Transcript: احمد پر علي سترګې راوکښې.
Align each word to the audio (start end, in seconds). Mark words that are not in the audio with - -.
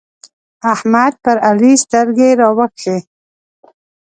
احمد 0.73 1.13
پر 1.23 1.37
علي 1.49 1.73
سترګې 1.83 2.29
راوکښې. 2.39 2.97